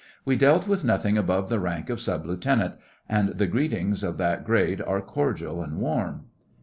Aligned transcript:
We 0.25 0.35
dealt 0.35 0.67
with 0.67 0.83
nothing 0.83 1.15
above 1.15 1.47
the 1.49 1.59
rank 1.59 1.91
of 1.91 2.01
Sub 2.01 2.25
Lieutenant, 2.25 2.73
and 3.07 3.37
the 3.37 3.45
greetings 3.45 4.01
of 4.01 4.17
that 4.17 4.43
grade 4.43 4.81
are 4.81 4.99
cordial 4.99 5.61
and 5.61 5.77
warm. 5.77 6.25